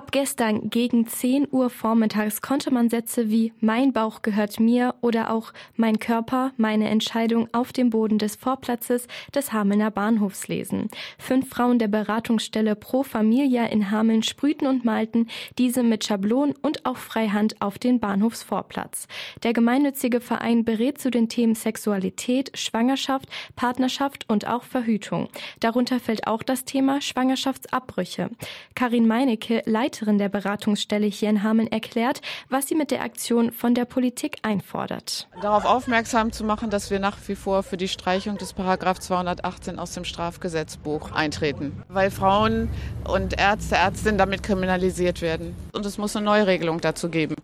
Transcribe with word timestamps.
Ab 0.00 0.12
gestern 0.12 0.70
gegen 0.70 1.06
10 1.06 1.48
Uhr 1.50 1.68
vormittags 1.68 2.40
konnte 2.40 2.70
man 2.70 2.88
Sätze 2.88 3.28
wie 3.28 3.52
Mein 3.60 3.92
Bauch 3.92 4.22
gehört 4.22 4.58
mir 4.58 4.94
oder 5.02 5.30
auch 5.30 5.52
Mein 5.76 5.98
Körper, 5.98 6.52
meine 6.56 6.88
Entscheidung 6.88 7.50
auf 7.52 7.74
dem 7.74 7.90
Boden 7.90 8.16
des 8.16 8.34
Vorplatzes 8.34 9.08
des 9.34 9.52
Hamelner 9.52 9.90
Bahnhofs 9.90 10.48
lesen. 10.48 10.88
Fünf 11.18 11.50
Frauen 11.50 11.78
der 11.78 11.88
Beratungsstelle 11.88 12.76
Pro 12.76 13.02
Familia 13.02 13.66
in 13.66 13.90
Hameln 13.90 14.22
sprühten 14.22 14.66
und 14.66 14.86
malten 14.86 15.28
diese 15.58 15.82
mit 15.82 16.02
Schablonen 16.02 16.54
und 16.62 16.86
auch 16.86 16.96
Freihand 16.96 17.60
auf 17.60 17.78
den 17.78 18.00
Bahnhofsvorplatz. 18.00 19.06
Der 19.42 19.52
gemeinnützige 19.52 20.22
Verein 20.22 20.64
berät 20.64 20.96
zu 20.96 21.10
den 21.10 21.28
Themen 21.28 21.54
Sexualität, 21.54 22.52
Schwangerschaft, 22.54 23.28
Partnerschaft 23.54 24.24
und 24.30 24.46
auch 24.46 24.62
Verhütung. 24.62 25.28
Darunter 25.60 26.00
fällt 26.00 26.26
auch 26.26 26.42
das 26.42 26.64
Thema 26.64 27.02
Schwangerschaftsabbrüche. 27.02 28.30
Karin 28.74 29.06
Meinecke, 29.06 29.62
Leiterin 29.90 30.18
der 30.18 30.28
Beratungsstelle 30.28 31.06
hier 31.06 31.30
in 31.30 31.42
Hameln, 31.42 31.66
erklärt, 31.66 32.20
was 32.48 32.68
sie 32.68 32.76
mit 32.76 32.92
der 32.92 33.02
Aktion 33.02 33.50
von 33.50 33.74
der 33.74 33.86
Politik 33.86 34.38
einfordert. 34.42 35.28
Darauf 35.42 35.64
aufmerksam 35.64 36.30
zu 36.30 36.44
machen, 36.44 36.70
dass 36.70 36.92
wir 36.92 37.00
nach 37.00 37.18
wie 37.26 37.34
vor 37.34 37.64
für 37.64 37.76
die 37.76 37.88
Streichung 37.88 38.38
des 38.38 38.52
Paragraph 38.52 39.00
218 39.00 39.80
aus 39.80 39.92
dem 39.92 40.04
Strafgesetzbuch 40.04 41.10
eintreten, 41.10 41.82
weil 41.88 42.12
Frauen 42.12 42.68
und 43.04 43.36
Ärzte, 43.36 43.74
Ärztinnen 43.74 44.18
damit 44.18 44.44
kriminalisiert 44.44 45.22
werden. 45.22 45.56
Und 45.72 45.84
es 45.84 45.98
muss 45.98 46.14
eine 46.14 46.26
Neuregelung 46.26 46.80
dazu 46.80 47.08
geben. 47.08 47.34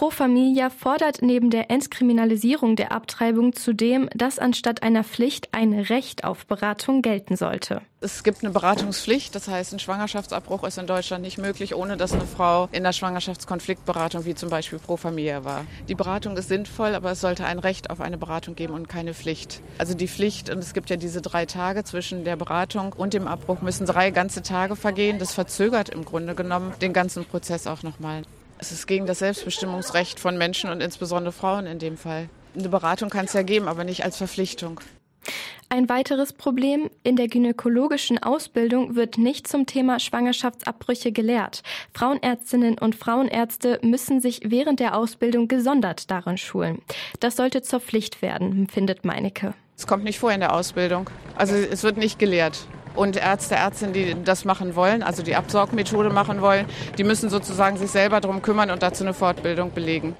Pro 0.00 0.08
Familia 0.08 0.70
fordert 0.70 1.20
neben 1.20 1.50
der 1.50 1.70
Entkriminalisierung 1.70 2.74
der 2.74 2.90
Abtreibung 2.90 3.52
zudem, 3.52 4.08
dass 4.14 4.38
anstatt 4.38 4.82
einer 4.82 5.04
Pflicht 5.04 5.52
ein 5.52 5.74
Recht 5.74 6.24
auf 6.24 6.46
Beratung 6.46 7.02
gelten 7.02 7.36
sollte. 7.36 7.82
Es 8.00 8.24
gibt 8.24 8.42
eine 8.42 8.50
Beratungspflicht, 8.50 9.34
das 9.34 9.46
heißt, 9.46 9.74
ein 9.74 9.78
Schwangerschaftsabbruch 9.78 10.64
ist 10.64 10.78
in 10.78 10.86
Deutschland 10.86 11.22
nicht 11.22 11.36
möglich, 11.36 11.74
ohne 11.74 11.98
dass 11.98 12.14
eine 12.14 12.24
Frau 12.24 12.70
in 12.72 12.82
der 12.82 12.94
Schwangerschaftskonfliktberatung, 12.94 14.24
wie 14.24 14.34
zum 14.34 14.48
Beispiel 14.48 14.78
Pro 14.78 14.96
Familia 14.96 15.44
war. 15.44 15.66
Die 15.86 15.94
Beratung 15.94 16.34
ist 16.38 16.48
sinnvoll, 16.48 16.94
aber 16.94 17.10
es 17.10 17.20
sollte 17.20 17.44
ein 17.44 17.58
Recht 17.58 17.90
auf 17.90 18.00
eine 18.00 18.16
Beratung 18.16 18.54
geben 18.54 18.72
und 18.72 18.88
keine 18.88 19.12
Pflicht. 19.12 19.60
Also 19.76 19.92
die 19.92 20.08
Pflicht, 20.08 20.48
und 20.48 20.60
es 20.60 20.72
gibt 20.72 20.88
ja 20.88 20.96
diese 20.96 21.20
drei 21.20 21.44
Tage 21.44 21.84
zwischen 21.84 22.24
der 22.24 22.36
Beratung 22.36 22.94
und 22.94 23.12
dem 23.12 23.28
Abbruch, 23.28 23.60
müssen 23.60 23.84
drei 23.84 24.12
ganze 24.12 24.40
Tage 24.40 24.76
vergehen. 24.76 25.18
Das 25.18 25.34
verzögert 25.34 25.90
im 25.90 26.06
Grunde 26.06 26.34
genommen 26.34 26.72
den 26.80 26.94
ganzen 26.94 27.26
Prozess 27.26 27.66
auch 27.66 27.82
nochmal. 27.82 28.22
Es 28.60 28.72
ist 28.72 28.86
gegen 28.86 29.06
das 29.06 29.20
Selbstbestimmungsrecht 29.20 30.20
von 30.20 30.36
Menschen 30.36 30.70
und 30.70 30.82
insbesondere 30.82 31.32
Frauen 31.32 31.66
in 31.66 31.78
dem 31.78 31.96
Fall. 31.96 32.28
Eine 32.54 32.68
Beratung 32.68 33.08
kann 33.08 33.24
es 33.24 33.32
ja 33.32 33.42
geben, 33.42 33.68
aber 33.68 33.84
nicht 33.84 34.04
als 34.04 34.18
Verpflichtung. 34.18 34.80
Ein 35.70 35.88
weiteres 35.88 36.34
Problem, 36.34 36.90
in 37.02 37.16
der 37.16 37.28
gynäkologischen 37.28 38.22
Ausbildung 38.22 38.96
wird 38.96 39.16
nicht 39.16 39.46
zum 39.46 39.64
Thema 39.64 39.98
Schwangerschaftsabbrüche 39.98 41.10
gelehrt. 41.10 41.62
Frauenärztinnen 41.94 42.76
und 42.76 42.96
Frauenärzte 42.96 43.78
müssen 43.82 44.20
sich 44.20 44.40
während 44.44 44.80
der 44.80 44.96
Ausbildung 44.96 45.48
gesondert 45.48 46.10
darin 46.10 46.36
schulen. 46.36 46.82
Das 47.20 47.36
sollte 47.36 47.62
zur 47.62 47.80
Pflicht 47.80 48.20
werden, 48.20 48.68
findet 48.68 49.04
Meinecke. 49.06 49.54
Es 49.76 49.86
kommt 49.86 50.04
nicht 50.04 50.18
vor 50.18 50.32
in 50.32 50.40
der 50.40 50.54
Ausbildung. 50.54 51.08
Also 51.36 51.54
es 51.54 51.82
wird 51.82 51.96
nicht 51.96 52.18
gelehrt. 52.18 52.66
Und 52.94 53.16
Ärzte, 53.16 53.54
Ärztinnen, 53.54 53.92
die 53.92 54.16
das 54.24 54.44
machen 54.44 54.74
wollen, 54.74 55.02
also 55.02 55.22
die 55.22 55.36
Absaugmethode 55.36 56.10
machen 56.10 56.40
wollen, 56.40 56.66
die 56.98 57.04
müssen 57.04 57.30
sozusagen 57.30 57.76
sich 57.76 57.90
selber 57.90 58.20
darum 58.20 58.42
kümmern 58.42 58.70
und 58.70 58.82
dazu 58.82 59.04
eine 59.04 59.14
Fortbildung 59.14 59.72
belegen. 59.72 60.16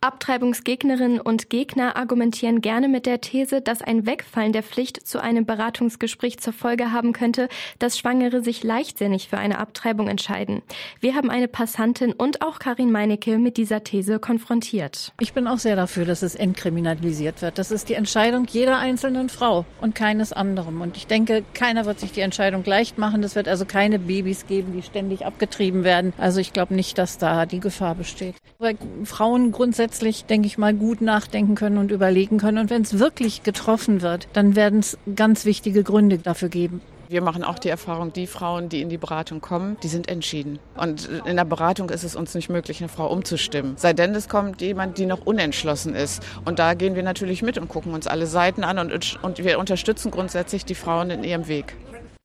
Abtreibungsgegnerinnen 0.00 1.20
und 1.20 1.50
Gegner 1.50 1.96
argumentieren 1.96 2.60
gerne 2.60 2.88
mit 2.88 3.04
der 3.04 3.20
These, 3.20 3.60
dass 3.60 3.82
ein 3.82 4.06
Wegfallen 4.06 4.52
der 4.52 4.62
Pflicht 4.62 5.06
zu 5.06 5.20
einem 5.20 5.44
Beratungsgespräch 5.44 6.38
zur 6.38 6.52
Folge 6.52 6.92
haben 6.92 7.12
könnte, 7.12 7.48
dass 7.80 7.98
Schwangere 7.98 8.42
sich 8.42 8.62
leichtsinnig 8.62 9.28
für 9.28 9.38
eine 9.38 9.58
Abtreibung 9.58 10.06
entscheiden. 10.06 10.62
Wir 11.00 11.16
haben 11.16 11.30
eine 11.30 11.48
Passantin 11.48 12.12
und 12.12 12.42
auch 12.42 12.60
Karin 12.60 12.92
Meinecke 12.92 13.38
mit 13.38 13.56
dieser 13.56 13.82
These 13.82 14.20
konfrontiert. 14.20 15.12
Ich 15.18 15.32
bin 15.32 15.48
auch 15.48 15.58
sehr 15.58 15.74
dafür, 15.74 16.04
dass 16.04 16.22
es 16.22 16.36
entkriminalisiert 16.36 17.42
wird. 17.42 17.58
Das 17.58 17.72
ist 17.72 17.88
die 17.88 17.94
Entscheidung 17.94 18.46
jeder 18.48 18.78
einzelnen 18.78 19.28
Frau 19.28 19.64
und 19.80 19.96
keines 19.96 20.32
anderen. 20.32 20.80
Und 20.80 20.96
ich 20.96 21.08
denke, 21.08 21.42
keiner 21.54 21.86
wird 21.86 21.98
sich 21.98 22.12
die 22.12 22.20
Entscheidung 22.20 22.64
leicht 22.64 22.98
machen. 22.98 23.24
Es 23.24 23.34
wird 23.34 23.48
also 23.48 23.64
keine 23.64 23.98
Babys 23.98 24.46
geben, 24.46 24.74
die 24.74 24.82
ständig 24.82 25.26
abgetrieben 25.26 25.82
werden. 25.82 26.12
Also 26.18 26.38
ich 26.38 26.52
glaube 26.52 26.74
nicht, 26.74 26.98
dass 26.98 27.18
da 27.18 27.46
die 27.46 27.60
Gefahr 27.60 27.96
besteht. 27.96 28.36
Weil 28.60 28.76
Frauen 29.04 29.52
grundsätzlich 29.52 30.24
denke 30.24 30.48
ich 30.48 30.58
mal, 30.58 30.74
gut 30.74 31.00
nachdenken 31.00 31.54
können 31.54 31.78
und 31.78 31.92
überlegen 31.92 32.38
können. 32.38 32.58
Und 32.58 32.70
wenn 32.70 32.82
es 32.82 32.98
wirklich 32.98 33.44
getroffen 33.44 34.02
wird, 34.02 34.26
dann 34.32 34.56
werden 34.56 34.80
es 34.80 34.98
ganz 35.14 35.44
wichtige 35.44 35.84
Gründe 35.84 36.18
dafür 36.18 36.48
geben. 36.48 36.80
Wir 37.08 37.22
machen 37.22 37.44
auch 37.44 37.60
die 37.60 37.68
Erfahrung, 37.68 38.12
die 38.12 38.26
Frauen, 38.26 38.68
die 38.68 38.82
in 38.82 38.88
die 38.88 38.98
Beratung 38.98 39.40
kommen, 39.40 39.76
die 39.84 39.88
sind 39.88 40.08
entschieden. 40.08 40.58
Und 40.76 41.08
in 41.24 41.36
der 41.36 41.44
Beratung 41.44 41.88
ist 41.90 42.02
es 42.02 42.16
uns 42.16 42.34
nicht 42.34 42.48
möglich, 42.48 42.80
eine 42.80 42.88
Frau 42.88 43.06
umzustimmen. 43.12 43.76
Sei 43.76 43.92
denn, 43.92 44.12
es 44.16 44.28
kommt 44.28 44.60
jemand, 44.60 44.98
die 44.98 45.06
noch 45.06 45.24
unentschlossen 45.24 45.94
ist. 45.94 46.20
Und 46.44 46.58
da 46.58 46.74
gehen 46.74 46.96
wir 46.96 47.04
natürlich 47.04 47.42
mit 47.42 47.58
und 47.58 47.68
gucken 47.68 47.94
uns 47.94 48.08
alle 48.08 48.26
Seiten 48.26 48.64
an 48.64 48.80
und, 48.80 49.22
und 49.22 49.38
wir 49.38 49.60
unterstützen 49.60 50.10
grundsätzlich 50.10 50.64
die 50.64 50.74
Frauen 50.74 51.10
in 51.10 51.22
ihrem 51.22 51.46
Weg. 51.46 51.76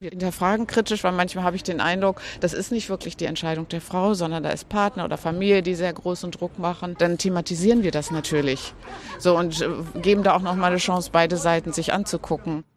Wir 0.03 0.09
hinterfragen 0.09 0.68
kritisch, 0.68 1.02
weil 1.06 1.14
manchmal 1.14 1.46
habe 1.46 1.56
ich 1.56 1.64
den 1.64 1.80
Eindruck, 1.80 2.19
das 2.41 2.52
ist 2.52 2.74
nicht 2.74 2.90
wirklich 2.90 3.16
die 3.16 3.24
Entscheidung 3.24 3.69
der 3.69 3.80
Frau, 3.80 4.16
sondern 4.16 4.44
da 4.44 4.50
ist 4.50 4.68
Partner 4.68 5.06
oder 5.06 5.16
Familie, 5.18 5.64
die 5.64 5.75
sehr 5.75 5.94
großen 5.94 6.30
Druck 6.30 6.59
machen. 6.59 6.96
Dann 6.97 7.18
thematisieren 7.18 7.84
wir 7.84 7.91
das 7.91 8.12
natürlich. 8.12 8.74
So 9.18 9.38
und 9.38 9.62
äh, 9.62 9.69
geben 10.02 10.24
da 10.24 10.36
auch 10.36 10.42
noch 10.42 10.56
mal 10.56 10.68
eine 10.68 10.75
Chance, 10.75 11.09
beide 11.13 11.38
Seiten 11.38 11.72
sich 11.72 11.94
anzugucken. 11.94 12.66